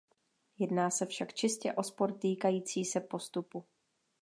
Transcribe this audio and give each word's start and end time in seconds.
Jedná 0.59 0.89
se 0.89 1.05
však 1.05 1.33
čistě 1.33 1.73
o 1.73 1.83
spor 1.83 2.11
týkající 2.17 2.85
se 2.85 2.99
postupu. 3.01 3.65